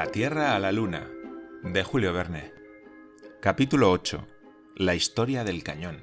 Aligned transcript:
La 0.00 0.06
Tierra 0.06 0.56
a 0.56 0.58
la 0.58 0.72
Luna, 0.72 1.10
de 1.62 1.84
Julio 1.84 2.14
Verne. 2.14 2.54
Capítulo 3.38 3.90
8. 3.90 4.26
La 4.76 4.94
historia 4.94 5.44
del 5.44 5.62
cañón. 5.62 6.00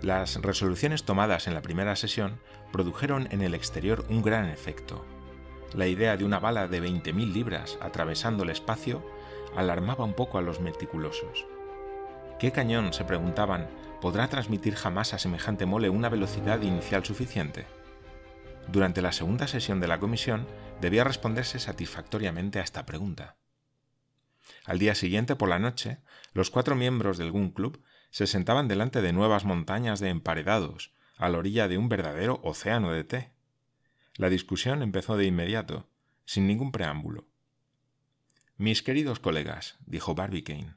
Las 0.00 0.42
resoluciones 0.42 1.04
tomadas 1.04 1.46
en 1.46 1.54
la 1.54 1.62
primera 1.62 1.94
sesión 1.94 2.40
produjeron 2.72 3.28
en 3.30 3.42
el 3.42 3.54
exterior 3.54 4.04
un 4.08 4.22
gran 4.22 4.48
efecto. 4.48 5.06
La 5.72 5.86
idea 5.86 6.16
de 6.16 6.24
una 6.24 6.40
bala 6.40 6.66
de 6.66 6.82
20.000 6.82 7.32
libras 7.32 7.78
atravesando 7.80 8.42
el 8.42 8.50
espacio 8.50 9.08
alarmaba 9.54 10.04
un 10.04 10.14
poco 10.14 10.36
a 10.36 10.42
los 10.42 10.58
meticulosos. 10.58 11.46
¿Qué 12.40 12.50
cañón, 12.50 12.92
se 12.92 13.04
preguntaban, 13.04 13.68
podrá 14.00 14.26
transmitir 14.26 14.74
jamás 14.74 15.14
a 15.14 15.20
semejante 15.20 15.64
mole 15.64 15.90
una 15.90 16.08
velocidad 16.08 16.60
inicial 16.62 17.04
suficiente? 17.04 17.66
Durante 18.66 19.00
la 19.00 19.12
segunda 19.12 19.46
sesión 19.46 19.78
de 19.78 19.86
la 19.86 20.00
comisión 20.00 20.44
debía 20.80 21.04
responderse 21.04 21.58
satisfactoriamente 21.58 22.58
a 22.58 22.62
esta 22.62 22.86
pregunta. 22.86 23.36
Al 24.64 24.78
día 24.78 24.94
siguiente, 24.94 25.36
por 25.36 25.48
la 25.48 25.58
noche, 25.58 25.98
los 26.32 26.50
cuatro 26.50 26.74
miembros 26.74 27.18
del 27.18 27.30
Gun 27.30 27.50
Club 27.50 27.82
se 28.10 28.26
sentaban 28.26 28.68
delante 28.68 29.00
de 29.00 29.12
nuevas 29.12 29.44
montañas 29.44 30.00
de 30.00 30.08
emparedados, 30.08 30.92
a 31.16 31.28
la 31.28 31.38
orilla 31.38 31.68
de 31.68 31.78
un 31.78 31.88
verdadero 31.88 32.40
océano 32.42 32.92
de 32.92 33.04
té. 33.04 33.32
La 34.16 34.28
discusión 34.28 34.82
empezó 34.82 35.16
de 35.16 35.26
inmediato, 35.26 35.88
sin 36.24 36.46
ningún 36.46 36.72
preámbulo. 36.72 37.28
Mis 38.56 38.82
queridos 38.82 39.20
colegas, 39.20 39.78
dijo 39.86 40.14
Barbicane, 40.14 40.74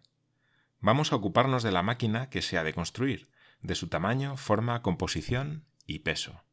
vamos 0.80 1.12
a 1.12 1.16
ocuparnos 1.16 1.64
de 1.64 1.72
la 1.72 1.84
máquina 1.84 2.30
que 2.30 2.42
se 2.42 2.58
ha 2.58 2.64
de 2.64 2.74
construir, 2.74 3.30
de 3.62 3.76
su 3.76 3.88
tamaño, 3.88 4.38
forma, 4.38 4.82
composición 4.82 5.66
y 5.86 6.00
peso. 6.00 6.45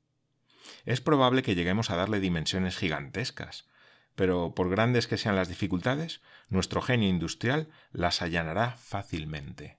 Es 0.84 1.00
probable 1.00 1.42
que 1.42 1.54
lleguemos 1.54 1.90
a 1.90 1.96
darle 1.96 2.20
dimensiones 2.20 2.76
gigantescas, 2.76 3.66
pero 4.14 4.54
por 4.54 4.68
grandes 4.68 5.06
que 5.06 5.18
sean 5.18 5.36
las 5.36 5.48
dificultades, 5.48 6.20
nuestro 6.48 6.82
genio 6.82 7.08
industrial 7.08 7.68
las 7.92 8.22
allanará 8.22 8.72
fácilmente. 8.72 9.78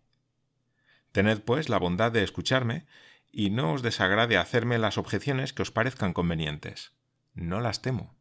Tened, 1.12 1.42
pues, 1.42 1.70
la 1.70 1.78
bondad 1.78 2.12
de 2.12 2.24
escucharme 2.24 2.86
y 3.32 3.50
no 3.50 3.74
os 3.74 3.82
desagrade 3.82 4.38
hacerme 4.38 4.78
las 4.78 4.98
objeciones 4.98 5.54
que 5.54 5.62
os 5.62 5.72
parezcan 5.72 6.14
convenientes. 6.14 6.94
No 7.34 7.62
las 7.62 7.82
temo. 7.82 8.16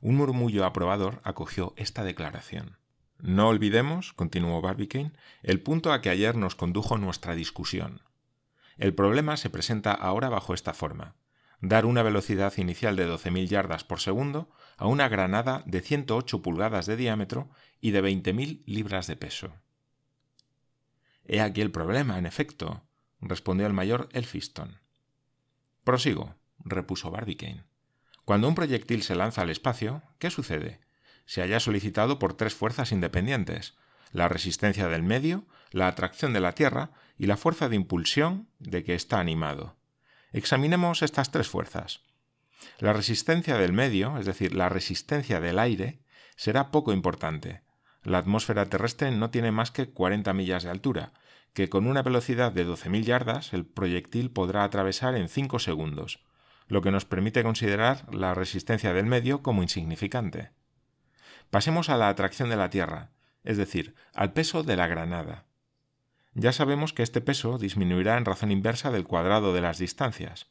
Un 0.00 0.16
murmullo 0.16 0.64
aprobador 0.64 1.20
acogió 1.24 1.74
esta 1.76 2.04
declaración. 2.04 2.78
No 3.18 3.48
olvidemos, 3.48 4.12
continuó 4.14 4.62
Barbicane, 4.62 5.12
el 5.42 5.60
punto 5.60 5.92
a 5.92 6.00
que 6.00 6.08
ayer 6.08 6.36
nos 6.36 6.54
condujo 6.54 6.96
nuestra 6.96 7.34
discusión. 7.34 8.02
El 8.78 8.94
problema 8.94 9.36
se 9.36 9.50
presenta 9.50 9.92
ahora 9.92 10.30
bajo 10.30 10.54
esta 10.54 10.72
forma. 10.72 11.16
Dar 11.60 11.84
una 11.84 12.02
velocidad 12.02 12.52
inicial 12.56 12.96
de 12.96 13.08
12.000 13.08 13.46
yardas 13.46 13.84
por 13.84 14.00
segundo 14.00 14.50
a 14.78 14.86
una 14.86 15.08
granada 15.08 15.62
de 15.66 15.82
108 15.82 16.40
pulgadas 16.40 16.86
de 16.86 16.96
diámetro 16.96 17.50
y 17.80 17.90
de 17.90 18.02
20.000 18.02 18.62
libras 18.64 19.06
de 19.06 19.16
peso. 19.16 19.52
He 21.26 21.40
aquí 21.40 21.60
el 21.60 21.70
problema, 21.70 22.18
en 22.18 22.26
efecto, 22.26 22.82
respondió 23.20 23.66
el 23.66 23.72
mayor 23.72 24.08
Elphiston. 24.12 24.80
Prosigo, 25.84 26.34
repuso 26.64 27.10
Barbicane. 27.10 27.64
Cuando 28.24 28.48
un 28.48 28.54
proyectil 28.54 29.02
se 29.02 29.14
lanza 29.14 29.42
al 29.42 29.50
espacio, 29.50 30.02
¿qué 30.18 30.30
sucede? 30.30 30.80
Se 31.26 31.42
haya 31.42 31.60
solicitado 31.60 32.18
por 32.18 32.34
tres 32.34 32.54
fuerzas 32.54 32.92
independientes, 32.92 33.76
la 34.12 34.28
resistencia 34.28 34.88
del 34.88 35.02
medio, 35.02 35.46
la 35.70 35.88
atracción 35.88 36.32
de 36.32 36.40
la 36.40 36.52
Tierra 36.52 36.90
y 37.18 37.26
la 37.26 37.36
fuerza 37.36 37.68
de 37.68 37.76
impulsión 37.76 38.48
de 38.58 38.82
que 38.82 38.94
está 38.94 39.20
animado. 39.20 39.76
Examinemos 40.32 41.02
estas 41.02 41.30
tres 41.30 41.48
fuerzas. 41.48 42.02
La 42.78 42.92
resistencia 42.92 43.56
del 43.56 43.72
medio, 43.72 44.16
es 44.18 44.26
decir, 44.26 44.54
la 44.54 44.68
resistencia 44.68 45.40
del 45.40 45.58
aire, 45.58 46.02
será 46.36 46.70
poco 46.70 46.92
importante. 46.92 47.62
La 48.02 48.18
atmósfera 48.18 48.66
terrestre 48.66 49.10
no 49.10 49.30
tiene 49.30 49.50
más 49.50 49.70
que 49.70 49.90
40 49.90 50.32
millas 50.32 50.62
de 50.62 50.70
altura, 50.70 51.12
que 51.52 51.68
con 51.68 51.86
una 51.86 52.02
velocidad 52.02 52.52
de 52.52 52.66
12.000 52.66 53.02
yardas 53.02 53.52
el 53.52 53.66
proyectil 53.66 54.30
podrá 54.30 54.64
atravesar 54.64 55.16
en 55.16 55.28
5 55.28 55.58
segundos, 55.58 56.24
lo 56.68 56.80
que 56.80 56.92
nos 56.92 57.04
permite 57.04 57.42
considerar 57.42 58.06
la 58.14 58.32
resistencia 58.34 58.92
del 58.92 59.06
medio 59.06 59.42
como 59.42 59.62
insignificante. 59.62 60.52
Pasemos 61.50 61.88
a 61.88 61.96
la 61.96 62.08
atracción 62.08 62.48
de 62.48 62.56
la 62.56 62.70
Tierra, 62.70 63.10
es 63.42 63.56
decir, 63.56 63.96
al 64.14 64.32
peso 64.32 64.62
de 64.62 64.76
la 64.76 64.86
granada. 64.86 65.46
Ya 66.34 66.52
sabemos 66.52 66.92
que 66.92 67.02
este 67.02 67.20
peso 67.20 67.58
disminuirá 67.58 68.16
en 68.16 68.24
razón 68.24 68.52
inversa 68.52 68.90
del 68.90 69.04
cuadrado 69.04 69.52
de 69.52 69.60
las 69.60 69.78
distancias. 69.78 70.46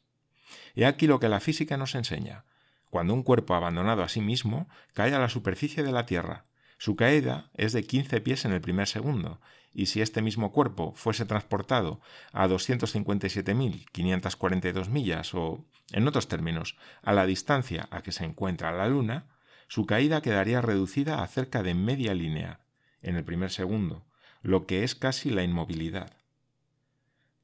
He 0.74 0.84
aquí 0.84 1.06
lo 1.06 1.20
que 1.20 1.28
la 1.28 1.40
física 1.40 1.76
nos 1.76 1.94
enseña. 1.94 2.44
Cuando 2.90 3.14
un 3.14 3.22
cuerpo 3.22 3.54
abandonado 3.54 4.02
a 4.02 4.08
sí 4.08 4.20
mismo 4.20 4.68
cae 4.92 5.14
a 5.14 5.18
la 5.18 5.28
superficie 5.28 5.82
de 5.82 5.92
la 5.92 6.06
Tierra, 6.06 6.44
su 6.76 6.96
caída 6.96 7.50
es 7.54 7.72
de 7.72 7.84
15 7.84 8.20
pies 8.20 8.44
en 8.44 8.52
el 8.52 8.60
primer 8.60 8.88
segundo, 8.88 9.40
y 9.72 9.86
si 9.86 10.00
este 10.00 10.22
mismo 10.22 10.50
cuerpo 10.52 10.92
fuese 10.96 11.24
transportado 11.24 12.00
a 12.32 12.48
257.542 12.48 14.88
millas 14.88 15.32
o, 15.34 15.64
en 15.92 16.08
otros 16.08 16.26
términos, 16.28 16.76
a 17.02 17.12
la 17.12 17.26
distancia 17.26 17.86
a 17.90 18.02
que 18.02 18.12
se 18.12 18.24
encuentra 18.24 18.72
la 18.72 18.88
Luna, 18.88 19.26
su 19.68 19.86
caída 19.86 20.22
quedaría 20.22 20.60
reducida 20.60 21.22
a 21.22 21.26
cerca 21.28 21.62
de 21.62 21.74
media 21.74 22.14
línea 22.14 22.60
en 23.02 23.16
el 23.16 23.24
primer 23.24 23.50
segundo, 23.50 24.04
lo 24.42 24.66
que 24.66 24.84
es 24.84 24.94
casi 24.94 25.30
la 25.30 25.42
inmovilidad. 25.42 26.12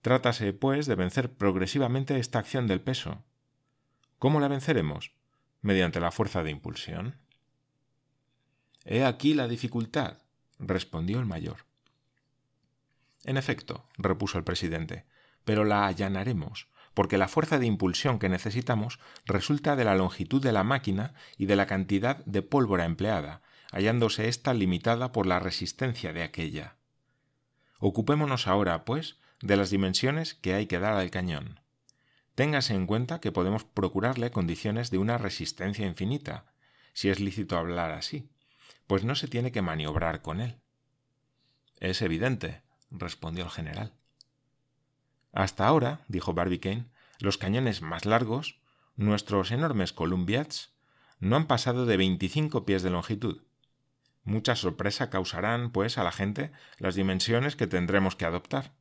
Trátase, 0.03 0.53
pues, 0.53 0.87
de 0.87 0.95
vencer 0.95 1.33
progresivamente 1.33 2.19
esta 2.19 2.39
acción 2.39 2.67
del 2.67 2.81
peso. 2.81 3.25
¿Cómo 4.19 4.41
la 4.41 4.49
venceremos? 4.49 5.13
Mediante 5.63 6.01
la 6.01 6.13
fuerza 6.13 6.43
de 6.43 6.51
impulsión. 6.51 7.17
He 8.85 9.05
aquí 9.05 9.35
la 9.35 9.49
dificultad, 9.49 10.19
respondió 10.59 11.19
el 11.19 11.27
mayor. 11.27 11.67
En 13.25 13.37
efecto, 13.37 13.85
repuso 13.99 14.39
el 14.39 14.45
presidente, 14.45 15.05
pero 15.45 15.65
la 15.65 15.87
allanaremos, 15.87 16.69
porque 16.95 17.19
la 17.19 17.29
fuerza 17.29 17.59
de 17.59 17.67
impulsión 17.67 18.19
que 18.19 18.29
necesitamos 18.29 19.01
resulta 19.27 19.75
de 19.75 19.85
la 19.85 19.97
longitud 19.97 20.41
de 20.41 20.53
la 20.53 20.63
máquina 20.63 21.15
y 21.37 21.47
de 21.47 21.57
la 21.57 21.67
cantidad 21.67 22.25
de 22.25 22.43
pólvora 22.43 22.85
empleada, 22.85 23.43
hallándose 23.73 24.29
ésta 24.29 24.55
limitada 24.55 25.13
por 25.13 25.27
la 25.27 25.41
resistencia 25.41 26.13
de 26.13 26.23
aquella. 26.23 26.76
Ocupémonos 27.79 28.47
ahora, 28.47 28.85
pues, 28.85 29.19
de 29.41 29.57
las 29.57 29.71
dimensiones 29.71 30.35
que 30.35 30.55
hay 30.55 30.67
que 30.67 30.79
dar 30.79 30.95
al 30.95 31.11
cañón. 31.11 31.61
Téngase 32.35 32.75
en 32.75 32.87
cuenta 32.87 33.21
que 33.21 33.33
podemos 33.33 33.65
procurarle 33.65 34.31
condiciones 34.31 34.91
de 34.91 34.99
una 34.99 35.19
resistencia 35.19 35.87
infinita, 35.87 36.53
si 36.93 37.09
es 37.09 37.21
lícito 37.21 37.59
hablar 37.59 37.91
así, 37.91 38.31
pues 38.87 39.05
no 39.05 39.15
se 39.15 39.29
tiene 39.29 39.53
que 39.53 39.63
maniobrar 39.63 40.23
con 40.23 40.41
él. 40.41 40.57
Es 41.81 42.01
evidente, 42.03 42.63
respondió 42.91 43.45
el 43.45 43.51
general. 43.51 43.93
Hasta 45.33 45.67
ahora, 45.67 46.01
dijo 46.09 46.33
Barbicane, 46.33 46.87
los 47.19 47.37
cañones 47.37 47.83
más 47.83 48.05
largos, 48.07 48.61
nuestros 48.97 49.51
enormes 49.51 49.93
Columbiads, 49.93 50.71
no 51.19 51.37
han 51.37 51.47
pasado 51.47 51.87
de 51.87 51.97
veinticinco 51.97 52.65
pies 52.65 52.83
de 52.83 52.91
longitud. 52.91 53.43
Mucha 54.27 54.57
sorpresa 54.57 55.09
causarán, 55.09 55.71
pues, 55.71 55.99
a 55.99 56.05
la 56.05 56.11
gente 56.11 56.51
las 56.79 56.97
dimensiones 56.97 57.55
que 57.55 57.69
tendremos 57.69 58.17
que 58.17 58.25
adoptar. 58.25 58.73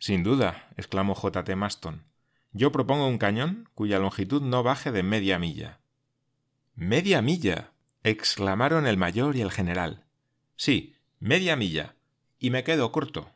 Sin 0.00 0.24
duda, 0.24 0.68
exclamó 0.76 1.14
J. 1.14 1.44
T. 1.44 1.54
Maston. 1.54 2.02
Yo 2.50 2.72
propongo 2.72 3.06
un 3.06 3.18
cañón 3.18 3.70
cuya 3.74 4.00
longitud 4.00 4.42
no 4.42 4.64
baje 4.64 4.90
de 4.90 5.04
media 5.04 5.38
milla. 5.38 5.78
¡Media 6.74 7.22
milla! 7.22 7.70
exclamaron 8.02 8.88
el 8.88 8.96
mayor 8.96 9.36
y 9.36 9.40
el 9.40 9.52
general. 9.52 10.04
Sí, 10.56 10.96
media 11.20 11.54
milla. 11.54 11.94
Y 12.40 12.50
me 12.50 12.64
quedo 12.64 12.90
corto. 12.90 13.30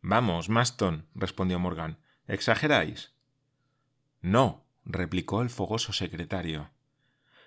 Vamos, 0.00 0.48
Maston, 0.48 1.08
respondió 1.16 1.58
Morgan. 1.58 1.98
¿Exageráis? 2.28 3.14
No, 4.20 4.64
replicó 4.84 5.42
el 5.42 5.50
fogoso 5.50 5.92
secretario. 5.92 6.70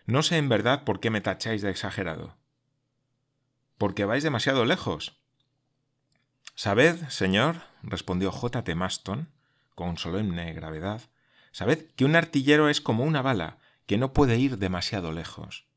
No 0.10 0.24
sé 0.24 0.38
en 0.38 0.50
verdad 0.50 0.86
por 0.86 1.00
qué 1.00 1.12
me 1.12 1.22
tacháis 1.22 1.62
de 1.62 1.70
exagerado. 1.70 2.36
Porque 3.78 4.06
vais 4.06 4.24
demasiado 4.24 4.66
lejos. 4.66 5.22
Sabed, 6.56 7.08
señor, 7.10 7.58
respondió 7.84 8.32
J. 8.32 8.64
T. 8.64 8.74
Maston, 8.74 9.30
con 9.76 10.00
solemne 10.00 10.52
gravedad, 10.54 11.02
sabed 11.52 11.86
que 11.96 12.06
un 12.06 12.16
artillero 12.16 12.70
es 12.70 12.82
como 12.82 13.04
una 13.04 13.22
bala, 13.22 13.60
que 13.86 14.00
no 14.00 14.12
puede 14.12 14.40
ir 14.40 14.58
demasiado 14.58 15.12
lejos. 15.12 15.68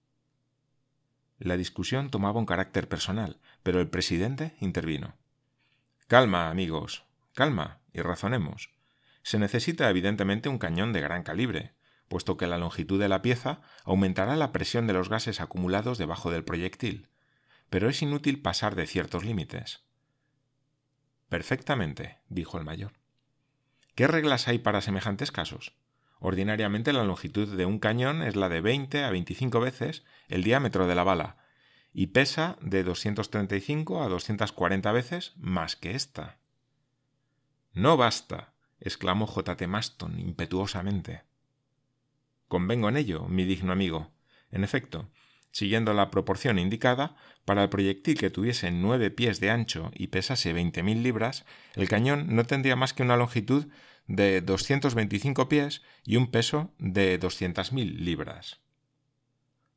La 1.38 1.58
discusión 1.58 2.08
tomaba 2.08 2.40
un 2.40 2.46
carácter 2.46 2.88
personal, 2.88 3.38
pero 3.62 3.80
el 3.80 3.90
presidente 3.90 4.56
intervino. 4.60 5.14
Calma, 6.06 6.48
amigos, 6.48 7.04
calma, 7.34 7.80
y 7.92 8.00
razonemos. 8.00 8.70
Se 9.22 9.38
necesita 9.38 9.90
evidentemente 9.90 10.48
un 10.48 10.56
cañón 10.56 10.94
de 10.94 11.02
gran 11.02 11.22
calibre, 11.22 11.74
puesto 12.12 12.36
que 12.36 12.46
la 12.46 12.58
longitud 12.58 13.00
de 13.00 13.08
la 13.08 13.22
pieza 13.22 13.62
aumentará 13.84 14.36
la 14.36 14.52
presión 14.52 14.86
de 14.86 14.92
los 14.92 15.08
gases 15.08 15.40
acumulados 15.40 15.96
debajo 15.96 16.30
del 16.30 16.44
proyectil, 16.44 17.08
pero 17.70 17.88
es 17.88 18.02
inútil 18.02 18.42
pasar 18.42 18.74
de 18.74 18.86
ciertos 18.86 19.24
límites. 19.24 19.86
Perfectamente, 21.30 22.18
dijo 22.28 22.58
el 22.58 22.64
mayor. 22.64 22.92
¿Qué 23.94 24.08
reglas 24.08 24.46
hay 24.46 24.58
para 24.58 24.82
semejantes 24.82 25.32
casos? 25.32 25.74
Ordinariamente 26.18 26.92
la 26.92 27.02
longitud 27.02 27.56
de 27.56 27.64
un 27.64 27.78
cañón 27.78 28.22
es 28.22 28.36
la 28.36 28.50
de 28.50 28.60
20 28.60 29.04
a 29.04 29.10
25 29.10 29.58
veces 29.60 30.04
el 30.28 30.44
diámetro 30.44 30.86
de 30.86 30.94
la 30.94 31.04
bala 31.04 31.38
y 31.94 32.08
pesa 32.08 32.58
de 32.60 32.84
235 32.84 34.02
a 34.02 34.08
240 34.08 34.92
veces 34.92 35.32
más 35.38 35.76
que 35.76 35.92
esta. 35.92 36.40
No 37.72 37.96
basta, 37.96 38.52
exclamó 38.80 39.26
J. 39.26 39.56
T. 39.56 39.66
Maston 39.66 40.20
impetuosamente. 40.20 41.31
Convengo 42.52 42.90
en 42.90 42.98
ello, 42.98 43.24
mi 43.28 43.46
digno 43.46 43.72
amigo. 43.72 44.12
En 44.50 44.62
efecto, 44.62 45.08
siguiendo 45.52 45.94
la 45.94 46.10
proporción 46.10 46.58
indicada, 46.58 47.16
para 47.46 47.62
el 47.62 47.70
proyectil 47.70 48.18
que 48.18 48.28
tuviese 48.28 48.70
nueve 48.70 49.10
pies 49.10 49.40
de 49.40 49.48
ancho 49.48 49.90
y 49.94 50.08
pesase 50.08 50.52
veinte 50.52 50.82
mil 50.82 51.02
libras, 51.02 51.46
el 51.76 51.88
cañón 51.88 52.36
no 52.36 52.44
tendría 52.44 52.76
más 52.76 52.92
que 52.92 53.04
una 53.04 53.16
longitud 53.16 53.68
de 54.06 54.42
225 54.42 55.48
pies 55.48 55.80
y 56.04 56.16
un 56.16 56.30
peso 56.30 56.74
de 56.76 57.18
200.000 57.18 58.00
libras. 58.00 58.60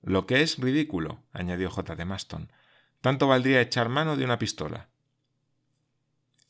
Lo 0.02 0.26
que 0.28 0.42
es 0.42 0.58
ridículo, 0.58 1.24
añadió 1.32 1.70
J. 1.70 1.96
de 1.96 2.04
Maston. 2.04 2.52
Tanto 3.00 3.30
valdría 3.30 3.62
echar 3.62 3.88
mano 3.88 4.18
de 4.18 4.26
una 4.26 4.38
pistola. 4.38 4.90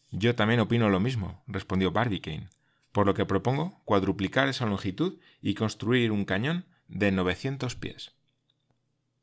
Yo 0.09 0.33
también 0.33 0.59
opino 0.59 0.89
lo 0.89 0.99
mismo, 0.99 1.43
respondió 1.45 1.91
Barbicane, 1.91 2.49
por 2.95 3.05
lo 3.05 3.13
que 3.13 3.25
propongo 3.25 3.81
cuadruplicar 3.83 4.47
esa 4.47 4.65
longitud 4.65 5.19
y 5.41 5.53
construir 5.55 6.13
un 6.13 6.23
cañón 6.23 6.65
de 6.87 7.11
900 7.11 7.75
pies. 7.75 8.13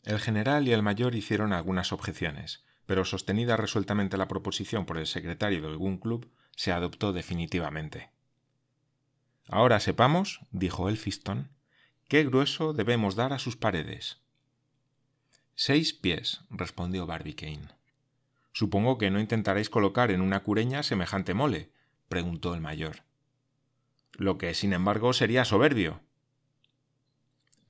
El 0.02 0.20
general 0.20 0.68
y 0.68 0.72
el 0.72 0.82
mayor 0.82 1.14
hicieron 1.14 1.54
algunas 1.54 1.90
objeciones, 1.90 2.66
pero 2.84 3.06
sostenida 3.06 3.56
resueltamente 3.56 4.18
la 4.18 4.28
proposición 4.28 4.84
por 4.84 4.98
el 4.98 5.06
secretario 5.06 5.62
de 5.62 5.68
algún 5.68 5.96
club, 5.96 6.30
se 6.54 6.70
adoptó 6.70 7.14
definitivamente. 7.14 8.10
Ahora 9.48 9.80
sepamos, 9.80 10.40
dijo 10.50 10.90
Elphiston, 10.90 11.48
qué 12.08 12.24
grueso 12.24 12.74
debemos 12.74 13.14
dar 13.14 13.32
a 13.32 13.38
sus 13.38 13.56
paredes. 13.56 14.20
Seis 15.54 15.94
pies, 15.94 16.42
respondió 16.50 17.06
Barbicane. 17.06 17.68
Supongo 18.52 18.98
que 18.98 19.10
no 19.10 19.18
intentaréis 19.18 19.70
colocar 19.70 20.10
en 20.10 20.20
una 20.20 20.42
cureña 20.42 20.82
semejante 20.82 21.32
mole, 21.32 21.72
preguntó 22.10 22.52
el 22.52 22.60
mayor. 22.60 23.10
Lo 24.14 24.38
que, 24.38 24.54
sin 24.54 24.72
embargo, 24.72 25.12
sería 25.12 25.44
soberbio. 25.44 26.00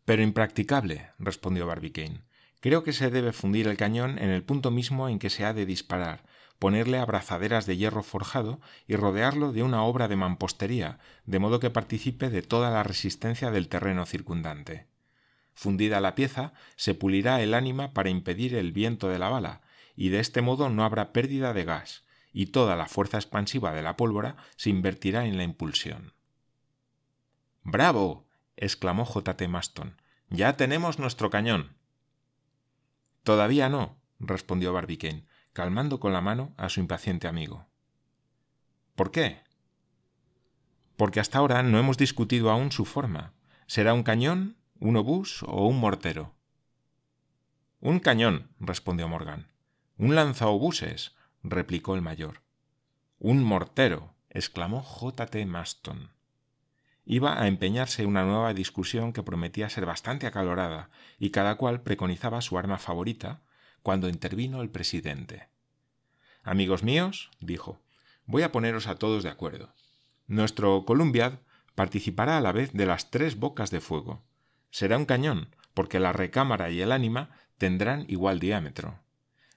Pero 0.05 0.23
impracticable, 0.23 1.11
respondió 1.19 1.67
Barbicane. 1.67 2.25
Creo 2.61 2.85
que 2.85 2.93
se 2.93 3.11
debe 3.11 3.33
fundir 3.33 3.69
el 3.69 3.77
cañón 3.77 4.19
en 4.19 4.31
el 4.31 4.43
punto 4.43 4.71
mismo 4.71 5.09
en 5.09 5.19
que 5.19 5.31
se 5.31 5.45
ha 5.45 5.53
de 5.53 5.67
disparar, 5.67 6.25
ponerle 6.59 6.99
abrazaderas 6.99 7.67
de 7.67 7.77
hierro 7.77 8.05
forjado 8.05 8.61
y 8.87 8.95
rodearlo 8.95 9.53
de 9.53 9.65
una 9.65 9.83
obra 9.83 10.07
de 10.07 10.15
mampostería, 10.15 10.99
de 11.27 11.41
modo 11.41 11.59
que 11.59 11.71
participe 11.71 12.31
de 12.31 12.43
toda 12.43 12.71
la 12.71 12.85
resistencia 12.85 13.51
del 13.51 13.69
terreno 13.69 14.07
circundante. 14.07 14.87
Fundida 15.55 16.01
la 16.01 16.15
pieza, 16.15 16.53
se 16.77 16.95
pulirá 16.95 17.43
el 17.43 17.55
ánima 17.55 17.93
para 17.93 18.11
impedir 18.11 18.55
el 18.55 18.73
viento 18.73 19.09
de 19.09 19.19
la 19.19 19.29
bala, 19.29 19.63
y 19.97 20.11
de 20.11 20.21
este 20.21 20.41
modo 20.41 20.69
no 20.69 20.85
habrá 20.85 21.13
pérdida 21.13 21.53
de 21.53 21.65
gas, 21.65 22.05
y 22.33 22.47
toda 22.47 22.77
la 22.77 22.87
fuerza 22.87 23.19
expansiva 23.19 23.73
de 23.73 23.83
la 23.83 23.97
pólvora 23.97 24.37
se 24.57 24.71
invertirá 24.71 25.27
en 25.27 25.37
la 25.37 25.43
impulsión. 25.43 26.13
¡Bravo! 27.63 28.27
exclamó 28.57 29.05
J. 29.05 29.37
T. 29.37 29.49
Maston. 29.49 30.01
Ya 30.29 30.57
tenemos 30.57 30.99
nuestro 30.99 31.31
cañón. 31.31 31.77
Todavía 33.23 33.69
no, 33.69 33.97
respondió 34.19 34.73
Barbicane 34.73 35.27
calmando 35.53 36.01
con 36.01 36.13
la 36.13 36.21
mano 36.21 36.55
a 36.57 36.69
su 36.69 36.81
impaciente 36.81 37.29
amigo. 37.29 37.67
¿Por 38.95 39.11
qué? 39.11 39.43
Porque 40.97 41.21
hasta 41.21 41.39
ahora 41.39 41.63
no 41.63 41.79
hemos 41.79 41.99
discutido 41.99 42.51
aún 42.51 42.73
su 42.73 42.85
forma. 42.85 43.35
¿Será 43.67 43.95
un 43.95 44.03
cañón, 44.03 44.57
un 44.79 44.97
obús 44.97 45.43
o 45.45 45.67
un 45.67 45.79
mortero? 45.79 46.35
Un 47.81 47.99
cañón, 47.99 48.51
respondió 48.61 49.09
Morgan. 49.09 49.49
Un 49.97 50.15
lanzaobuses, 50.15 51.15
replicó 51.43 51.95
el 51.95 52.03
mayor. 52.03 52.43
Un 53.19 53.43
mortero, 53.43 54.15
exclamó 54.31 54.83
J. 54.83 55.27
T. 55.27 55.47
Maston. 55.47 56.11
Iba 57.05 57.41
a 57.41 57.49
empeñarse 57.49 58.07
una 58.07 58.25
nueva 58.25 58.55
discusión 58.55 59.13
que 59.13 59.23
prometía 59.23 59.69
ser 59.69 59.87
bastante 59.87 60.27
acalorada, 60.27 60.91
y 61.19 61.31
cada 61.31 61.57
cual 61.57 61.83
preconizaba 61.83 62.41
su 62.43 62.59
arma 62.59 62.79
favorita, 62.79 63.43
cuando 63.83 64.09
intervino 64.09 64.63
el 64.63 64.71
presidente. 64.71 65.49
Amigos 66.45 66.83
míos, 66.83 67.31
dijo, 67.41 67.81
voy 68.27 68.43
a 68.43 68.53
poneros 68.53 68.87
a 68.87 68.97
todos 68.97 69.23
de 69.23 69.31
acuerdo. 69.31 69.75
Nuestro 70.27 70.85
Columbiad 70.85 71.41
participará 71.75 72.39
a 72.39 72.41
la 72.41 72.53
vez 72.53 72.73
de 72.73 72.87
las 72.87 73.11
tres 73.11 73.37
bocas 73.37 73.71
de 73.71 73.81
fuego. 73.81 74.23
Será 74.71 74.97
un 74.97 75.05
cañón, 75.05 75.55
porque 75.75 76.01
la 76.01 76.13
recámara 76.13 76.71
y 76.71 76.81
el 76.81 76.93
ánima 76.93 77.31
tendrán 77.59 78.05
igual 78.09 78.39
diámetro. 78.39 79.01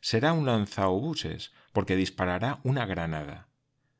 Será 0.01 0.33
un 0.33 0.45
lanzaobuses, 0.45 1.53
porque 1.74 1.95
disparará 1.95 2.59
una 2.63 2.86
granada. 2.86 3.48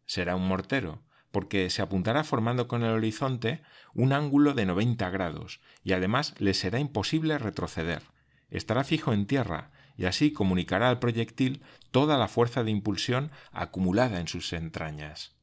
Será 0.06 0.36
un 0.36 0.48
mortero, 0.48 1.02
porque 1.36 1.70
se 1.70 1.82
apuntará 1.82 2.24
formando 2.24 2.70
con 2.70 2.82
el 2.82 2.92
horizonte 2.92 3.62
un 3.94 4.14
ángulo 4.14 4.54
de 4.54 4.66
noventa 4.66 5.10
grados, 5.10 5.60
y 5.84 5.92
además 5.92 6.34
le 6.38 6.54
será 6.54 6.80
imposible 6.80 7.38
retroceder. 7.38 8.04
Estará 8.50 8.86
fijo 8.86 9.12
en 9.12 9.28
tierra, 9.28 9.74
y 9.98 10.06
así 10.06 10.32
comunicará 10.32 10.88
al 10.88 11.00
proyectil 11.00 11.62
toda 11.92 12.18
la 12.18 12.30
fuerza 12.30 12.64
de 12.64 12.72
impulsión 12.72 13.32
acumulada 13.52 14.22
en 14.22 14.30
sus 14.30 14.54
entrañas. 14.54 15.36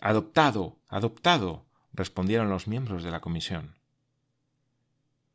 Adoptado. 0.00 0.78
adoptado. 0.88 1.66
respondieron 1.92 2.48
los 2.48 2.68
miembros 2.68 3.02
de 3.02 3.10
la 3.10 3.20
comisión. 3.20 3.76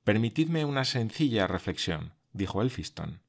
Permitidme 0.04 0.66
una 0.66 0.86
sencilla 0.86 1.46
reflexión, 1.46 2.16
dijo 2.34 2.64
Elphiston. 2.64 3.22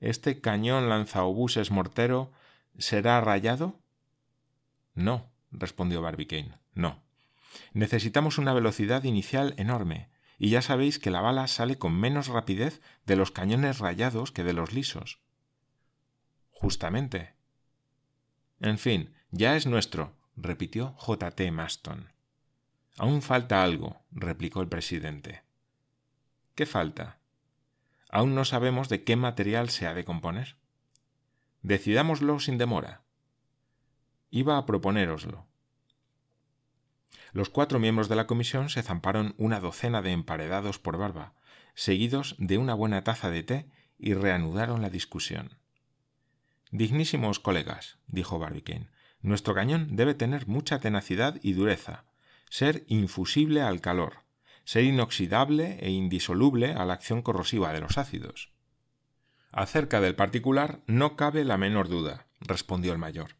¿Este 0.00 0.40
cañón 0.40 0.88
lanzaobuses 0.88 1.70
mortero 1.70 2.32
será 2.78 3.20
rayado? 3.20 3.78
No, 4.96 5.30
respondió 5.52 6.02
Barbicane, 6.02 6.58
no. 6.74 7.04
Necesitamos 7.72 8.38
una 8.38 8.52
velocidad 8.52 9.04
inicial 9.04 9.54
enorme, 9.58 10.10
y 10.38 10.50
ya 10.50 10.62
sabéis 10.62 10.98
que 10.98 11.10
la 11.10 11.20
bala 11.20 11.46
sale 11.46 11.78
con 11.78 11.94
menos 11.94 12.28
rapidez 12.28 12.80
de 13.04 13.16
los 13.16 13.30
cañones 13.30 13.78
rayados 13.78 14.32
que 14.32 14.42
de 14.42 14.54
los 14.54 14.72
lisos. 14.72 15.20
Justamente. 16.50 17.34
En 18.60 18.78
fin, 18.78 19.14
ya 19.30 19.54
es 19.56 19.66
nuestro, 19.66 20.16
repitió 20.34 20.94
J. 20.96 21.30
T. 21.30 21.50
Maston. 21.50 22.12
Aún 22.98 23.20
falta 23.20 23.62
algo, 23.62 24.02
replicó 24.10 24.62
el 24.62 24.68
presidente. 24.68 25.42
¿Qué 26.54 26.64
falta? 26.64 27.20
Aún 28.08 28.34
no 28.34 28.46
sabemos 28.46 28.88
de 28.88 29.04
qué 29.04 29.16
material 29.16 29.68
se 29.68 29.86
ha 29.86 29.92
de 29.92 30.06
componer. 30.06 30.56
Decidámoslo 31.60 32.40
sin 32.40 32.56
demora. 32.56 33.05
Iba 34.30 34.58
a 34.58 34.66
proponéroslo. 34.66 35.46
Los 37.32 37.48
cuatro 37.50 37.78
miembros 37.78 38.08
de 38.08 38.16
la 38.16 38.26
comisión 38.26 38.70
se 38.70 38.82
zamparon 38.82 39.34
una 39.38 39.60
docena 39.60 40.02
de 40.02 40.12
emparedados 40.12 40.78
por 40.78 40.96
barba, 40.96 41.34
seguidos 41.74 42.34
de 42.38 42.58
una 42.58 42.74
buena 42.74 43.04
taza 43.04 43.30
de 43.30 43.42
té, 43.42 43.70
y 43.98 44.14
reanudaron 44.14 44.82
la 44.82 44.90
discusión. 44.90 45.58
Dignísimos 46.70 47.38
colegas, 47.38 47.98
dijo 48.08 48.38
Barbicane, 48.38 48.90
nuestro 49.20 49.54
cañón 49.54 49.96
debe 49.96 50.14
tener 50.14 50.46
mucha 50.46 50.80
tenacidad 50.80 51.38
y 51.42 51.52
dureza, 51.52 52.04
ser 52.50 52.84
infusible 52.88 53.62
al 53.62 53.80
calor, 53.80 54.24
ser 54.64 54.84
inoxidable 54.84 55.78
e 55.80 55.90
indisoluble 55.90 56.72
a 56.72 56.84
la 56.84 56.94
acción 56.94 57.22
corrosiva 57.22 57.72
de 57.72 57.80
los 57.80 57.96
ácidos. 57.96 58.52
Acerca 59.52 60.00
del 60.00 60.16
particular 60.16 60.80
no 60.86 61.16
cabe 61.16 61.44
la 61.44 61.56
menor 61.56 61.88
duda, 61.88 62.26
respondió 62.40 62.92
el 62.92 62.98
mayor 62.98 63.36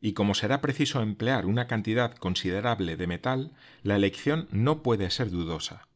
y 0.00 0.14
como 0.14 0.34
será 0.34 0.60
preciso 0.60 1.02
emplear 1.02 1.46
una 1.46 1.66
cantidad 1.66 2.14
considerable 2.14 2.96
de 2.96 3.06
metal, 3.06 3.52
la 3.82 3.96
elección 3.96 4.48
no 4.50 4.82
puede 4.82 5.10
ser 5.10 5.30
dudosa. 5.30 5.88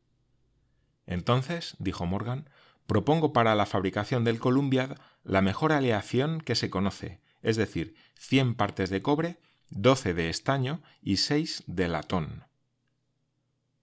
Entonces, 1.07 1.77
dijo 1.79 2.07
Morgan, 2.07 2.49
propongo 2.87 3.33
para 3.33 3.55
la 3.55 3.67
fabricación 3.67 4.25
del 4.25 4.39
Columbiad 4.39 4.97
la 5.23 5.41
mejor 5.41 5.73
aleación 5.73 6.41
que 6.41 6.55
se 6.55 6.71
conoce, 6.71 7.21
es 7.43 7.57
decir, 7.57 7.97
cien 8.15 8.55
partes 8.55 8.91
de 8.91 9.03
cobre, 9.03 9.39
doce 9.71 10.15
de 10.15 10.29
estaño 10.29 10.83
y 11.03 11.17
seis 11.17 11.63
de 11.67 11.89
latón. 11.89 12.45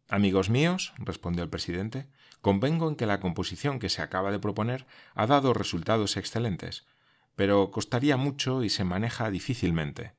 Amigos 0.08 0.50
míos, 0.50 0.94
respondió 0.98 1.44
el 1.44 1.50
presidente, 1.50 2.08
convengo 2.42 2.90
en 2.90 2.96
que 2.96 3.06
la 3.06 3.20
composición 3.20 3.80
que 3.80 3.90
se 3.90 4.01
acaba 4.01 4.32
de 4.32 4.40
proponer 4.40 4.86
ha 5.16 5.25
dado 5.25 5.54
resultados 5.54 6.18
excelentes, 6.18 6.86
pero 7.36 7.72
costaría 7.72 8.18
mucho 8.18 8.64
y 8.64 8.70
se 8.70 8.84
maneja 8.84 9.30
difícilmente. 9.30 10.14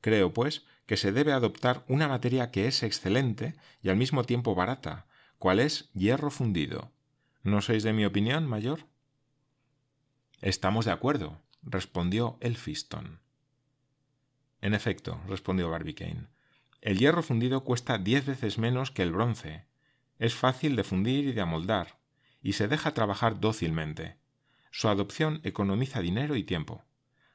Creo, 0.00 0.32
pues, 0.32 0.64
que 0.86 0.96
se 0.96 1.12
debe 1.12 1.32
adoptar 1.32 1.84
una 1.88 2.08
materia 2.08 2.50
que 2.50 2.66
es 2.66 2.82
excelente 2.82 3.54
y 3.82 3.90
al 3.90 3.96
mismo 3.96 4.24
tiempo 4.24 4.54
barata, 4.54 5.06
cual 5.38 5.60
es 5.60 5.90
hierro 5.92 6.30
fundido. 6.30 6.92
¿No 7.42 7.62
sois 7.62 7.82
de 7.82 7.92
mi 7.92 8.04
opinión, 8.04 8.46
mayor? 8.46 8.86
Estamos 10.40 10.84
de 10.84 10.92
acuerdo, 10.92 11.40
respondió 11.62 12.38
Elphiston. 12.40 13.20
En 14.60 14.74
efecto, 14.74 15.20
respondió 15.26 15.70
Barbicane, 15.70 16.28
El 16.80 16.98
hierro 16.98 17.22
fundido 17.22 17.64
cuesta 17.64 17.98
diez 17.98 18.24
veces 18.26 18.58
menos 18.58 18.90
que 18.90 19.02
el 19.02 19.12
bronce. 19.12 19.66
Es 20.18 20.34
fácil 20.34 20.76
de 20.76 20.84
fundir 20.84 21.26
y 21.26 21.32
de 21.32 21.40
amoldar, 21.40 21.98
y 22.42 22.54
se 22.54 22.68
deja 22.68 22.94
trabajar 22.94 23.40
dócilmente. 23.40 24.16
Su 24.70 24.88
adopción 24.88 25.40
economiza 25.44 26.00
dinero 26.00 26.36
y 26.36 26.44
tiempo. 26.44 26.84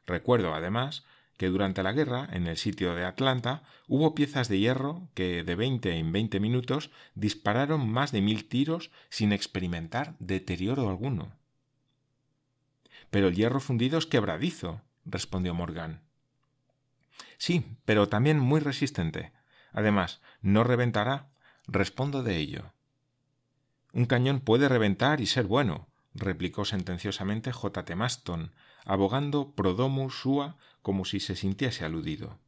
Recuerdo, 0.06 0.54
además, 0.54 1.06
que 1.38 1.48
durante 1.48 1.84
la 1.84 1.94
guerra, 1.94 2.28
en 2.32 2.48
el 2.48 2.58
sitio 2.58 2.96
de 2.96 3.06
Atlanta, 3.06 3.64
hubo 3.88 4.16
piezas 4.16 4.50
de 4.50 4.60
hierro 4.60 5.10
que 5.14 5.44
de 5.44 5.56
20 5.56 5.98
en 5.98 6.12
20 6.12 6.40
minutos 6.40 6.92
dispararon 7.16 7.90
más 7.90 8.12
de 8.12 8.22
mil 8.22 8.48
tiros 8.48 8.92
sin 9.10 9.34
experimentar 9.34 10.16
deterioro 10.20 10.90
alguno. 10.90 11.34
Pero 13.10 13.28
el 13.28 13.36
hierro 13.36 13.60
fundido 13.60 13.98
es 13.98 14.06
quebradizo, 14.06 14.82
respondió 15.06 15.54
Morgan. 15.54 16.02
Sí, 17.38 17.66
pero 17.86 18.10
también 18.10 18.40
muy 18.40 18.60
resistente. 18.60 19.34
Además, 19.72 20.22
no 20.42 20.64
reventará. 20.64 21.30
Respondo 21.68 22.24
de 22.24 22.38
ello. 22.38 22.74
Un 23.94 24.06
cañón 24.06 24.42
puede 24.42 24.68
reventar 24.68 25.22
y 25.22 25.28
ser 25.28 25.46
bueno, 25.46 25.88
replicó 26.14 26.66
sentenciosamente 26.66 27.52
J. 27.52 27.86
T. 27.86 27.96
Maston, 27.96 28.52
abogando 28.86 29.54
pro 29.56 29.74
domus 29.74 30.20
sua 30.20 30.58
como 30.82 31.06
si 31.06 31.20
se 31.20 31.36
sintiese 31.36 31.86
aludido. 31.86 32.40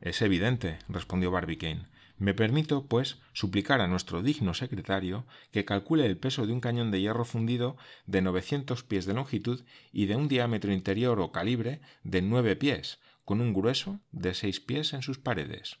Es 0.00 0.20
evidente, 0.22 0.78
respondió 0.88 1.30
Barbicane. 1.30 1.88
Me 2.16 2.34
permito, 2.34 2.86
pues, 2.86 3.18
suplicar 3.32 3.80
a 3.80 3.88
nuestro 3.88 4.22
digno 4.22 4.54
secretario 4.54 5.26
que 5.50 5.64
calcule 5.64 6.06
el 6.06 6.16
peso 6.16 6.46
de 6.46 6.52
un 6.52 6.60
cañón 6.60 6.90
de 6.90 7.00
hierro 7.00 7.24
fundido 7.24 7.76
de 8.06 8.22
novecientos 8.22 8.84
pies 8.84 9.04
de 9.06 9.14
longitud 9.14 9.64
y 9.92 10.06
de 10.06 10.16
un 10.16 10.28
diámetro 10.28 10.72
interior 10.72 11.18
o 11.20 11.32
calibre 11.32 11.80
de 12.04 12.22
nueve 12.22 12.54
pies, 12.54 13.00
con 13.24 13.40
un 13.40 13.52
grueso 13.52 14.00
de 14.12 14.34
seis 14.34 14.60
pies 14.60 14.92
en 14.92 15.02
sus 15.02 15.18
paredes. 15.18 15.80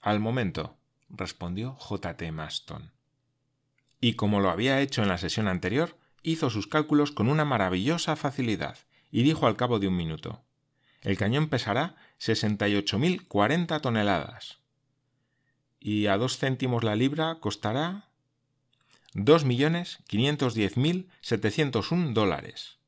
Al 0.00 0.18
momento, 0.18 0.76
respondió 1.08 1.74
J. 1.74 2.16
T. 2.16 2.32
Maston. 2.32 2.92
Y 4.04 4.14
como 4.14 4.40
lo 4.40 4.50
había 4.50 4.80
hecho 4.80 5.00
en 5.02 5.08
la 5.08 5.16
sesión 5.16 5.46
anterior, 5.46 5.96
hizo 6.24 6.50
sus 6.50 6.66
cálculos 6.66 7.12
con 7.12 7.28
una 7.28 7.44
maravillosa 7.44 8.16
facilidad 8.16 8.76
y 9.12 9.22
dijo 9.22 9.46
al 9.46 9.56
cabo 9.56 9.78
de 9.78 9.86
un 9.86 9.96
minuto 9.96 10.42
El 11.02 11.16
cañón 11.16 11.48
pesará 11.48 11.94
sesenta 12.18 12.68
y 12.68 12.74
ocho 12.74 12.98
mil 12.98 13.28
cuarenta 13.28 13.78
toneladas. 13.78 14.58
Y 15.78 16.08
a 16.08 16.16
dos 16.16 16.36
céntimos 16.36 16.82
la 16.82 16.96
libra 16.96 17.38
costará 17.38 18.08
dos 19.14 19.44
millones 19.44 19.98
quinientos 20.08 20.54
diez 20.54 20.76
mil 20.76 21.08
setecientos 21.20 21.92
un 21.92 22.12
dólares. 22.12 22.78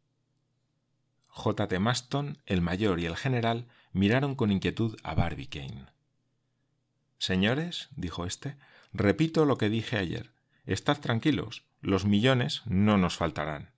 J. 1.28 1.68
T. 1.68 1.78
Maston, 1.78 2.38
el 2.44 2.61
mayor 2.61 2.99
y 2.99 3.06
el 3.06 3.16
general 3.16 3.68
miraron 3.92 4.35
con 4.35 4.50
inquietud 4.50 4.97
a 5.04 5.14
Barbicane. 5.14 5.87
Señores, 7.18 7.88
dijo 7.94 8.26
éste, 8.26 8.56
repito 8.92 9.44
lo 9.44 9.59
que 9.59 9.68
dije 9.68 9.97
ayer. 9.97 10.34
Estad 10.66 10.99
tranquilos, 10.99 11.64
los 11.80 12.06
millones 12.06 12.62
no 12.66 12.97
nos 12.97 13.16
faltarán. 13.16 13.71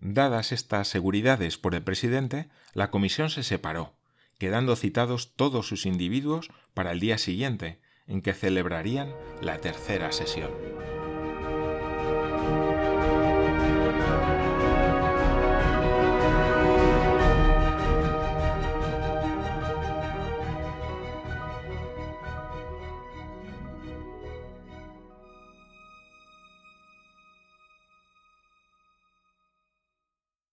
Dadas 0.00 0.52
estas 0.52 0.88
seguridades 0.88 1.56
por 1.56 1.74
el 1.74 1.82
presidente, 1.82 2.48
la 2.74 2.90
comisión 2.90 3.30
se 3.30 3.42
separó, 3.42 3.94
quedando 4.38 4.76
citados 4.76 5.34
todos 5.34 5.68
sus 5.68 5.86
individuos 5.86 6.50
para 6.74 6.92
el 6.92 7.00
día 7.00 7.18
siguiente, 7.18 7.80
en 8.06 8.22
que 8.22 8.34
celebrarían 8.34 9.12
la 9.40 9.58
tercera 9.58 10.12
sesión. 10.12 10.50